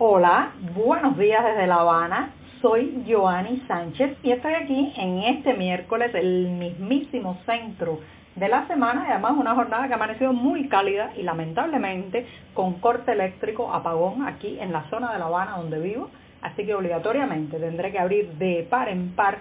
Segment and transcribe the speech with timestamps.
[0.00, 2.30] Hola, buenos días desde La Habana.
[2.62, 7.98] Soy Joanny Sánchez y estoy aquí en este miércoles, el mismísimo centro
[8.36, 12.74] de la semana y además una jornada que ha amanecido muy cálida y lamentablemente con
[12.74, 16.10] corte eléctrico, apagón aquí en la zona de La Habana donde vivo.
[16.42, 19.38] Así que obligatoriamente tendré que abrir de par en par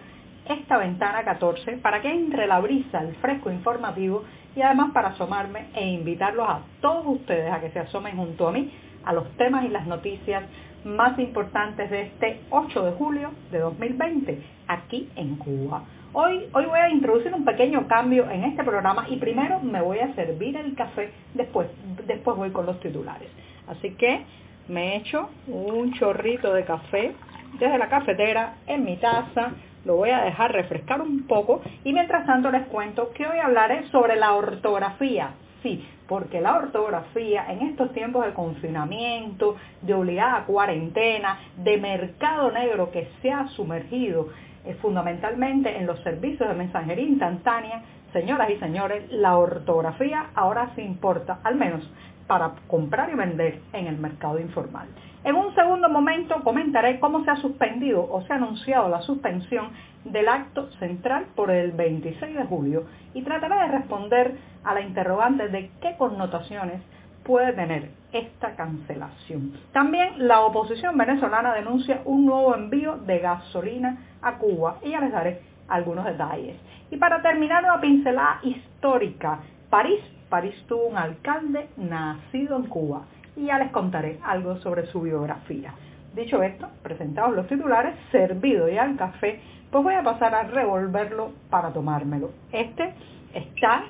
[0.49, 4.23] esta ventana 14 para que entre la brisa, el fresco informativo
[4.55, 8.51] y además para asomarme e invitarlos a todos ustedes a que se asomen junto a
[8.51, 8.71] mí
[9.07, 10.43] a los temas y las noticias
[10.83, 15.83] más importantes de este 8 de julio de 2020 aquí en Cuba.
[16.13, 19.99] Hoy, hoy voy a introducir un pequeño cambio en este programa y primero me voy
[19.99, 21.67] a servir el café, después,
[22.05, 23.29] después voy con los titulares.
[23.67, 24.25] Así que
[24.67, 27.15] me he hecho un chorrito de café
[27.59, 29.51] desde la cafetera en mi taza,
[29.85, 33.87] lo voy a dejar refrescar un poco y mientras tanto les cuento que hoy hablaré
[33.89, 35.31] sobre la ortografía.
[35.63, 42.91] Sí, porque la ortografía en estos tiempos de confinamiento, de obligada cuarentena, de mercado negro
[42.91, 44.29] que se ha sumergido
[44.65, 47.83] eh, fundamentalmente en los servicios de mensajería instantánea,
[48.13, 51.81] señoras y señores, la ortografía ahora se importa, al menos
[52.27, 54.87] para comprar y vender en el mercado informal.
[55.23, 59.69] En un segundo momento comentaré cómo se ha suspendido o se ha anunciado la suspensión
[60.05, 65.49] del acto central por el 26 de julio y trataré de responder a la interrogante
[65.49, 66.81] de qué connotaciones
[67.23, 69.53] puede tener esta cancelación.
[69.73, 75.11] También la oposición venezolana denuncia un nuevo envío de gasolina a Cuba y ya les
[75.11, 76.55] daré algunos detalles.
[76.89, 79.39] Y para terminar una pincelada histórica,
[79.69, 83.03] París, París tuvo un alcalde nacido en Cuba
[83.35, 85.73] y ya les contaré algo sobre su biografía.
[86.15, 89.39] Dicho esto, presentados los titulares, servido ya el café,
[89.71, 92.31] pues voy a pasar a revolverlo para tomármelo.
[92.51, 92.93] Este
[93.33, 93.83] está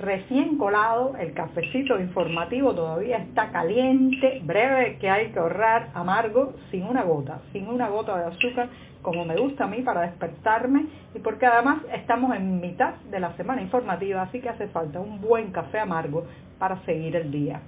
[0.00, 6.84] recién colado, el cafecito informativo todavía está caliente, breve, que hay que ahorrar, amargo, sin
[6.84, 8.68] una gota, sin una gota de azúcar,
[9.02, 13.34] como me gusta a mí para despertarme y porque además estamos en mitad de la
[13.36, 16.24] semana informativa, así que hace falta un buen café amargo
[16.58, 17.60] para seguir el día.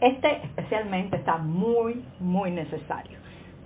[0.00, 3.18] Este especialmente está muy, muy necesario.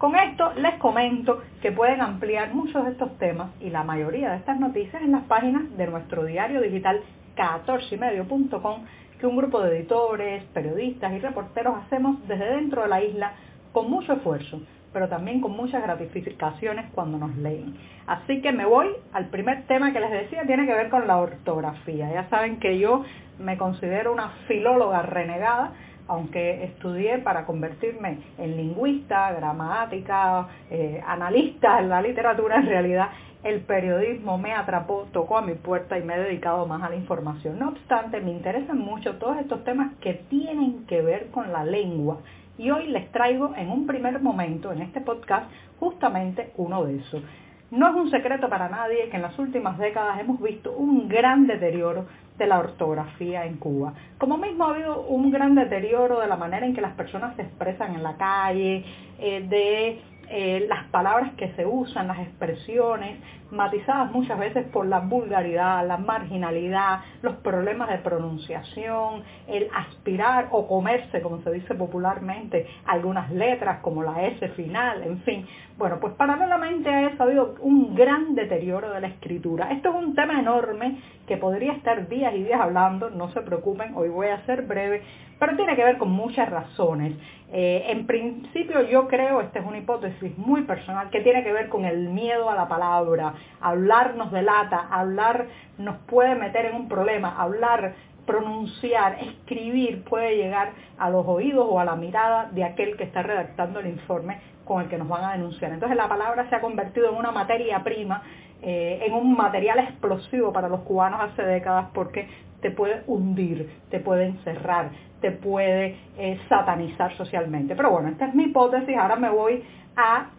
[0.05, 4.37] Con esto les comento que pueden ampliar muchos de estos temas y la mayoría de
[4.37, 7.01] estas noticias en las páginas de nuestro diario digital
[7.35, 8.85] 14ymedio.com
[9.19, 13.33] que un grupo de editores, periodistas y reporteros hacemos desde dentro de la isla
[13.73, 14.61] con mucho esfuerzo,
[14.93, 17.75] pero también con muchas gratificaciones cuando nos leen.
[18.07, 21.17] Así que me voy al primer tema que les decía, tiene que ver con la
[21.17, 22.13] ortografía.
[22.13, 23.07] Ya saben que yo
[23.39, 25.73] me considero una filóloga renegada,
[26.09, 33.09] aunque estudié para convertirme en lingüista, gramática, eh, analista en la literatura, en realidad
[33.45, 36.97] el periodismo me atrapó, tocó a mi puerta y me he dedicado más a la
[36.97, 37.59] información.
[37.59, 42.21] No obstante, me interesan mucho todos estos temas que tienen que ver con la lengua.
[42.57, 47.23] Y hoy les traigo en un primer momento, en este podcast, justamente uno de esos.
[47.71, 51.47] No es un secreto para nadie que en las últimas décadas hemos visto un gran
[51.47, 52.07] deterioro
[52.39, 53.95] de la ortografía en Cuba.
[54.19, 57.43] Como mismo ha habido un gran deterioro de la manera en que las personas se
[57.43, 58.85] expresan en la calle,
[59.19, 63.19] eh, de eh, las palabras que se usan, las expresiones,
[63.51, 70.67] matizadas muchas veces por la vulgaridad, la marginalidad, los problemas de pronunciación, el aspirar o
[70.67, 75.47] comerse, como se dice popularmente, algunas letras como la S final, en fin.
[75.77, 79.73] Bueno, pues paralelamente a eso ha habido un gran deterioro de la escritura.
[79.73, 83.93] Esto es un tema enorme que podría estar días y días hablando, no se preocupen,
[83.97, 85.03] hoy voy a ser breve,
[85.41, 87.15] pero tiene que ver con muchas razones.
[87.53, 91.69] Eh, en principio yo creo, esta es una hipótesis muy personal, que tiene que ver
[91.69, 93.35] con el miedo a la palabra.
[93.61, 95.47] Hablar nos delata, hablar
[95.79, 97.95] nos puede meter en un problema, hablar,
[98.27, 103.23] pronunciar, escribir puede llegar a los oídos o a la mirada de aquel que está
[103.23, 105.73] redactando el informe con el que nos van a denunciar.
[105.73, 108.23] Entonces la palabra se ha convertido en una materia prima,
[108.63, 112.29] eh, en un material explosivo para los cubanos hace décadas porque
[112.61, 114.91] te puede hundir, te puede encerrar,
[115.21, 117.77] te puede eh, satanizar socialmente.
[117.77, 119.63] Pero bueno, esta es mi hipótesis, ahora me voy
[119.97, 120.31] a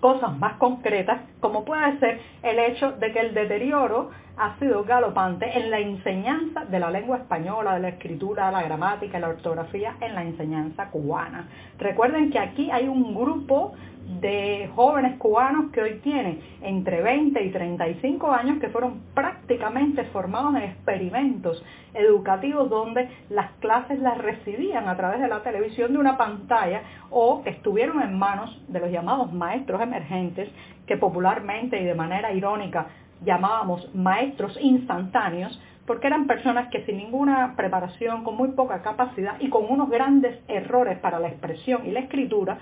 [0.00, 5.58] cosas más concretas, como puede ser el hecho de que el deterioro ha sido galopante
[5.58, 10.14] en la enseñanza de la lengua española, de la escritura, la gramática, la ortografía en
[10.14, 11.48] la enseñanza cubana.
[11.78, 13.74] Recuerden que aquí hay un grupo
[14.20, 20.56] de jóvenes cubanos que hoy tienen entre 20 y 35 años que fueron prácticamente formados
[20.56, 21.62] en experimentos
[21.94, 27.42] educativos donde las clases las recibían a través de la televisión de una pantalla o
[27.42, 30.48] que estuvieron en manos de los llamados maestros emergentes
[30.86, 32.86] que popularmente y de manera irónica
[33.24, 39.48] llamábamos maestros instantáneos porque eran personas que sin ninguna preparación, con muy poca capacidad y
[39.48, 42.58] con unos grandes errores para la expresión y la escritura,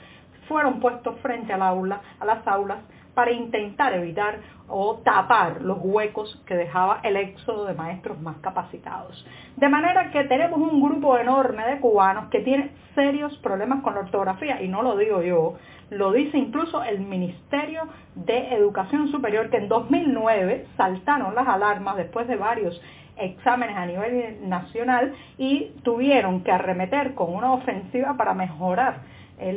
[0.49, 2.79] fueron puestos frente al aula, a las aulas
[3.15, 9.27] para intentar evitar o tapar los huecos que dejaba el éxodo de maestros más capacitados.
[9.57, 14.01] De manera que tenemos un grupo enorme de cubanos que tienen serios problemas con la
[14.01, 15.55] ortografía, y no lo digo yo,
[15.91, 17.83] lo dice incluso el Ministerio
[18.15, 22.81] de Educación Superior, que en 2009 saltaron las alarmas después de varios
[23.17, 29.01] exámenes a nivel nacional y tuvieron que arremeter con una ofensiva para mejorar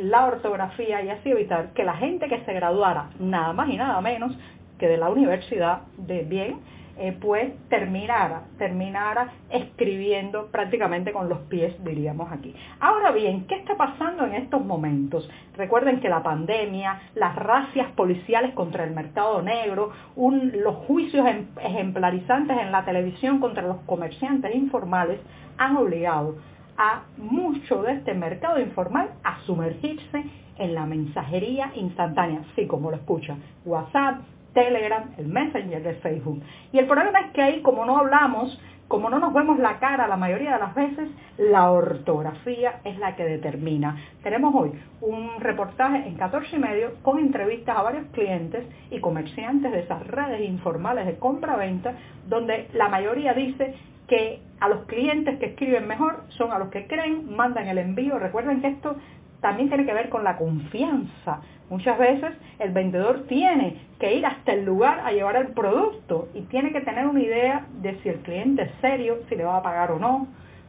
[0.02, 4.00] la ortografía y así evitar que la gente que se graduara nada más y nada
[4.00, 4.36] menos
[4.78, 6.60] que de la universidad de bien,
[6.96, 12.54] eh, pues terminara, terminara escribiendo prácticamente con los pies, diríamos aquí.
[12.78, 15.28] Ahora bien, ¿qué está pasando en estos momentos?
[15.56, 22.56] Recuerden que la pandemia, las racias policiales contra el mercado negro, los juicios em, ejemplarizantes
[22.58, 25.18] en la televisión contra los comerciantes informales
[25.58, 26.36] han obligado
[26.76, 30.24] a mucho de este mercado informal a sumergirse
[30.58, 34.20] en la mensajería instantánea, sí como lo escucha, WhatsApp,
[34.52, 36.40] Telegram, el Messenger de Facebook.
[36.72, 40.06] Y el problema es que ahí, como no hablamos, como no nos vemos la cara
[40.06, 43.96] la mayoría de las veces, la ortografía es la que determina.
[44.22, 49.72] Tenemos hoy un reportaje en 14 y medio con entrevistas a varios clientes y comerciantes
[49.72, 51.94] de esas redes informales de compra-venta,
[52.28, 53.74] donde la mayoría dice
[54.08, 58.18] que a los clientes que escriben mejor son a los que creen, mandan el envío.
[58.18, 58.96] Recuerden que esto
[59.40, 61.40] también tiene que ver con la confianza.
[61.70, 66.42] Muchas veces el vendedor tiene que ir hasta el lugar a llevar el producto y
[66.42, 69.62] tiene que tener una idea de si el cliente es serio, si le va a
[69.62, 70.28] pagar o no,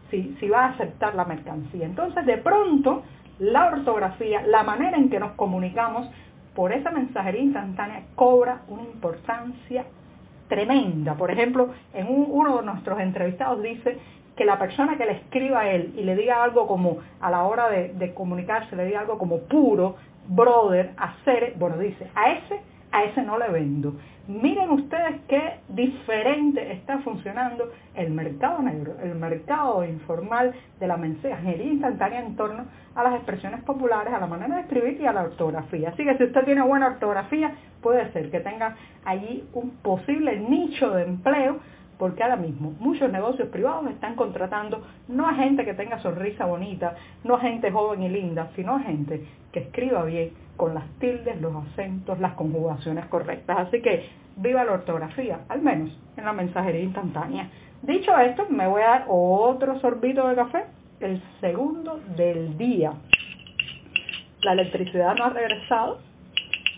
[0.09, 1.85] si, si va a aceptar la mercancía.
[1.85, 3.03] Entonces, de pronto,
[3.39, 6.09] la ortografía, la manera en que nos comunicamos
[6.55, 9.85] por esa mensajería instantánea cobra una importancia
[10.47, 11.15] tremenda.
[11.15, 13.97] Por ejemplo, en uno de nuestros entrevistados dice
[14.35, 17.43] que la persona que le escriba a él y le diga algo como, a la
[17.43, 19.95] hora de, de comunicarse, le diga algo como puro,
[20.27, 23.95] brother, hacer, bueno, dice, a ese, a ese no le vendo.
[24.27, 31.73] Miren ustedes qué diferente está funcionando el mercado negro, el mercado informal de la mensajería
[31.73, 32.65] instantánea en torno
[32.95, 35.89] a las expresiones populares, a la manera de escribir y a la ortografía.
[35.89, 40.89] Así que si usted tiene buena ortografía, puede ser que tenga allí un posible nicho
[40.91, 41.59] de empleo
[41.97, 46.95] porque ahora mismo muchos negocios privados están contratando no a gente que tenga sonrisa bonita,
[47.23, 51.39] no a gente joven y linda, sino a gente que escriba bien con las tildes,
[51.41, 53.67] los acentos, las conjugaciones correctas.
[53.67, 57.49] Así que viva la ortografía, al menos en la mensajería instantánea.
[57.81, 60.65] Dicho esto, me voy a dar otro sorbito de café,
[60.99, 62.93] el segundo del día.
[64.41, 65.99] La electricidad no ha regresado,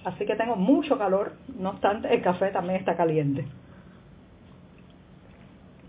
[0.05, 3.45] así que tengo mucho calor, no obstante el café también está caliente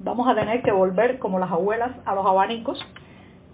[0.00, 2.84] vamos a tener que volver como las abuelas a los abanicos.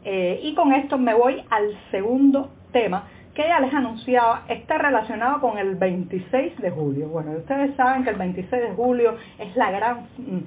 [0.05, 5.41] Eh, y con esto me voy al segundo tema que ya les anunciaba, está relacionado
[5.41, 7.09] con el 26 de julio.
[7.09, 10.39] Bueno, ustedes saben que el 26 de julio es la gran mm,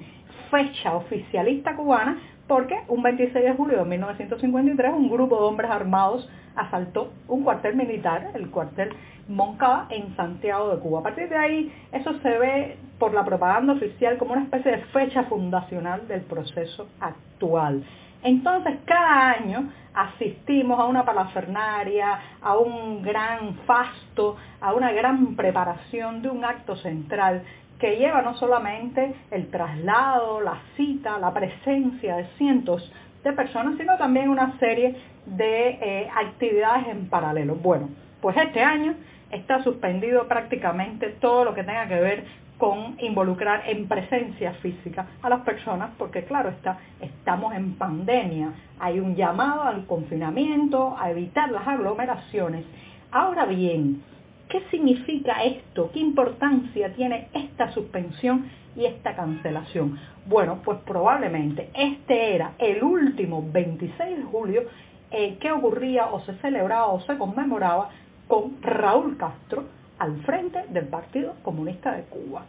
[0.50, 6.28] fecha oficialista cubana porque un 26 de julio de 1953 un grupo de hombres armados
[6.58, 8.90] asaltó un cuartel militar, el cuartel
[9.28, 11.00] Moncada, en Santiago de Cuba.
[11.00, 14.78] A partir de ahí, eso se ve por la propaganda oficial como una especie de
[14.86, 17.84] fecha fundacional del proceso actual.
[18.22, 26.22] Entonces, cada año asistimos a una palafernaria, a un gran fasto, a una gran preparación
[26.22, 27.42] de un acto central
[27.78, 32.90] que lleva no solamente el traslado, la cita, la presencia de cientos
[33.24, 34.96] de personas, sino también una serie
[35.26, 37.56] de eh, actividades en paralelo.
[37.56, 38.94] Bueno, pues este año
[39.30, 42.24] está suspendido prácticamente todo lo que tenga que ver
[42.58, 48.98] con involucrar en presencia física a las personas, porque claro está, estamos en pandemia, hay
[48.98, 52.64] un llamado al confinamiento, a evitar las aglomeraciones.
[53.12, 54.02] Ahora bien,
[54.48, 55.90] ¿qué significa esto?
[55.92, 59.98] ¿Qué importancia tiene esta suspensión y esta cancelación?
[60.26, 64.62] Bueno, pues probablemente este era el último 26 de julio
[65.10, 67.90] eh, que ocurría o se celebraba o se conmemoraba
[68.26, 69.64] con Raúl Castro
[69.98, 72.44] al frente del Partido Comunista de Cuba.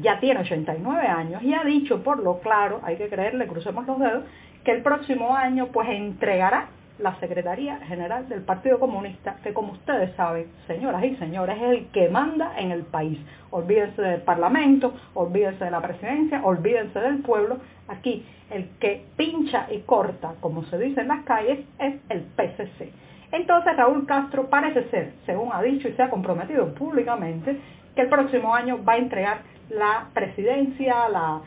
[0.00, 3.98] Ya tiene 89 años y ha dicho por lo claro, hay que creerle, crucemos los
[3.98, 4.24] dedos,
[4.64, 10.14] que el próximo año pues entregará la Secretaría General del Partido Comunista, que como ustedes
[10.16, 13.18] saben, señoras y señores, es el que manda en el país.
[13.50, 17.58] Olvídense del Parlamento, olvídense de la presidencia, olvídense del pueblo.
[17.88, 22.92] Aquí el que pincha y corta, como se dice en las calles, es el PCC.
[23.32, 27.58] Entonces Raúl Castro parece ser, según ha dicho y se ha comprometido públicamente,
[27.94, 29.38] que el próximo año va a entregar
[29.70, 31.42] la presidencia, la,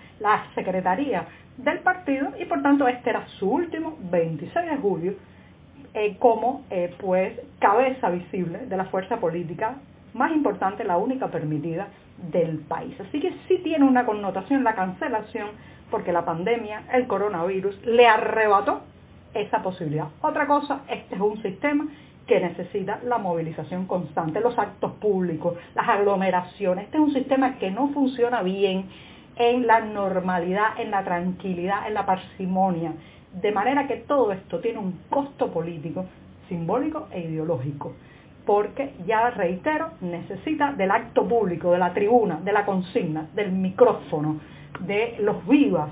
[0.55, 1.25] secretaría
[1.57, 5.13] del partido y por tanto este era su último 26 de julio
[5.99, 9.75] eh, como eh, pues cabeza visible de la fuerza política
[10.13, 11.89] más importante, la única permitida
[12.31, 12.97] del país.
[13.01, 15.49] Así que sí tiene una connotación la cancelación
[15.91, 18.79] porque la pandemia, el coronavirus, le arrebató
[19.33, 20.07] esa posibilidad.
[20.21, 21.85] Otra cosa, este es un sistema
[22.25, 26.85] que necesita la movilización constante, los actos públicos, las aglomeraciones.
[26.85, 28.85] Este es un sistema que no funciona bien
[29.35, 32.93] en la normalidad, en la tranquilidad, en la parsimonia.
[33.33, 36.05] De manera que todo esto tiene un costo político,
[36.48, 37.93] simbólico e ideológico.
[38.45, 44.39] Porque, ya reitero, necesita del acto público, de la tribuna, de la consigna, del micrófono,
[44.79, 45.89] de los vivas,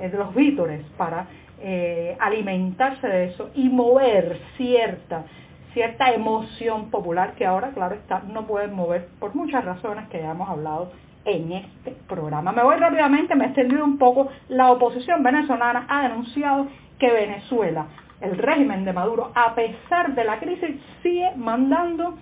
[0.00, 1.28] eh, de los vítores, para
[1.60, 5.24] eh, alimentarse de eso y mover cierta,
[5.72, 10.32] cierta emoción popular que ahora, claro está, no pueden mover por muchas razones que ya
[10.32, 10.90] hemos hablado
[11.24, 12.52] en este programa.
[12.52, 14.28] Me voy rápidamente, me he extendido un poco.
[14.48, 17.86] La oposición venezolana ha denunciado que Venezuela,
[18.20, 22.14] el régimen de Maduro, a pesar de la crisis, sigue mandando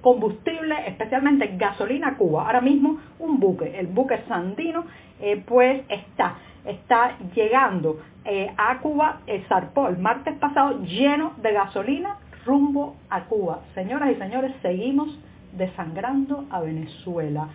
[0.00, 2.46] combustible, especialmente gasolina a Cuba.
[2.46, 4.84] Ahora mismo un buque, el buque Sandino,
[5.20, 11.52] eh, pues está, está llegando eh, a Cuba, el zarpó el martes pasado lleno de
[11.52, 13.60] gasolina rumbo a Cuba.
[13.74, 15.18] Señoras y señores, seguimos
[15.52, 17.48] desangrando a Venezuela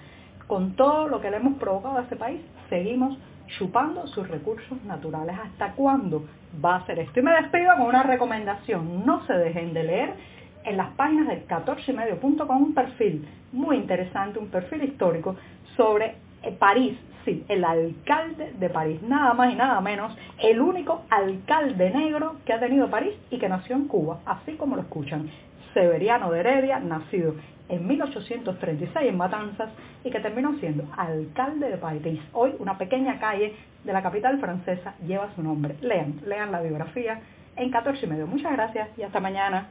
[0.47, 3.17] con todo lo que le hemos provocado a este país, seguimos
[3.57, 5.35] chupando sus recursos naturales.
[5.43, 6.25] ¿Hasta cuándo
[6.63, 7.19] va a ser esto?
[7.19, 9.05] Y me despido con una recomendación.
[9.05, 10.13] No se dejen de leer
[10.63, 15.35] en las páginas del 14ymedio.com un perfil muy interesante, un perfil histórico
[15.77, 21.03] sobre eh, París, sí, el alcalde de París, nada más y nada menos, el único
[21.09, 25.29] alcalde negro que ha tenido París y que nació en Cuba, así como lo escuchan.
[25.75, 27.35] Severiano de Heredia, nacido
[27.67, 29.69] en 1836 en Matanzas
[30.05, 32.21] y que terminó siendo alcalde de París.
[32.31, 33.53] Hoy una pequeña calle
[33.83, 35.75] de la capital francesa lleva su nombre.
[35.81, 37.19] Lean, lean la biografía
[37.57, 38.25] en 14 y medio.
[38.25, 39.67] Muchas gracias y hasta mañana.